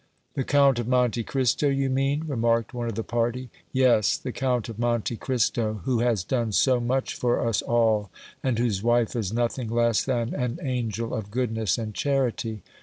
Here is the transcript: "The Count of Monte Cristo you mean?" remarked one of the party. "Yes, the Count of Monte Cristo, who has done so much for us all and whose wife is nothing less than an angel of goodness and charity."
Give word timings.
"The 0.33 0.43
Count 0.43 0.79
of 0.79 0.87
Monte 0.87 1.23
Cristo 1.23 1.67
you 1.69 1.87
mean?" 1.87 2.23
remarked 2.25 2.73
one 2.73 2.87
of 2.87 2.95
the 2.95 3.03
party. 3.03 3.51
"Yes, 3.71 4.17
the 4.17 4.31
Count 4.31 4.67
of 4.67 4.79
Monte 4.79 5.15
Cristo, 5.17 5.81
who 5.83 5.99
has 5.99 6.23
done 6.23 6.53
so 6.53 6.79
much 6.79 7.13
for 7.13 7.47
us 7.47 7.61
all 7.61 8.09
and 8.41 8.57
whose 8.57 8.81
wife 8.81 9.15
is 9.15 9.31
nothing 9.31 9.69
less 9.69 10.03
than 10.03 10.33
an 10.33 10.57
angel 10.63 11.13
of 11.13 11.29
goodness 11.29 11.77
and 11.77 11.93
charity." 11.93 12.63